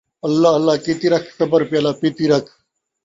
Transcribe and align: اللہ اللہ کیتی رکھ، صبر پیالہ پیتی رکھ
اللہ 0.27 0.51
اللہ 0.57 0.75
کیتی 0.85 1.07
رکھ، 1.13 1.27
صبر 1.37 1.59
پیالہ 1.69 1.91
پیتی 1.99 2.25
رکھ 2.31 2.49